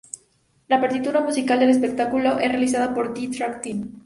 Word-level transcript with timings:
La 0.67 0.81
partitura 0.81 1.21
musical 1.21 1.59
del 1.59 1.69
espectáculo 1.69 2.39
es 2.39 2.49
realizado 2.49 2.91
por 2.95 3.13
the 3.13 3.27
Track 3.27 3.61
Team. 3.61 3.99